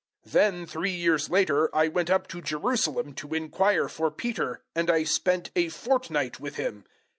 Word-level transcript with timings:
001:018 0.25 0.31
Then, 0.31 0.65
three 0.65 0.89
years 0.91 1.29
later, 1.29 1.69
I 1.75 1.87
went 1.87 2.09
up 2.09 2.25
to 2.29 2.41
Jerusalem 2.41 3.13
to 3.13 3.35
inquire 3.35 3.87
for 3.87 4.09
Peter, 4.09 4.63
and 4.73 4.89
I 4.89 5.03
spent 5.03 5.51
a 5.55 5.69
fortnight 5.69 6.39
with 6.39 6.55
him. 6.55 6.85